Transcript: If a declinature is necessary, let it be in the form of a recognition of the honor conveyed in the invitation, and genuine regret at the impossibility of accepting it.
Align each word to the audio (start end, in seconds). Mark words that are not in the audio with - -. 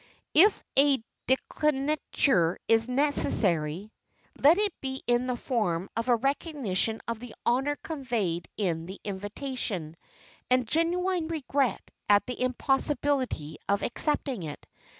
If 0.33 0.63
a 0.75 1.03
declinature 1.27 2.57
is 2.67 2.89
necessary, 2.89 3.91
let 4.43 4.57
it 4.57 4.73
be 4.81 5.03
in 5.05 5.27
the 5.27 5.35
form 5.37 5.91
of 5.95 6.09
a 6.09 6.15
recognition 6.15 7.01
of 7.07 7.19
the 7.19 7.35
honor 7.45 7.75
conveyed 7.75 8.47
in 8.57 8.87
the 8.87 8.99
invitation, 9.03 9.95
and 10.49 10.67
genuine 10.67 11.27
regret 11.27 11.81
at 12.09 12.25
the 12.25 12.41
impossibility 12.41 13.57
of 13.69 13.83
accepting 13.83 14.41
it. 14.41 14.65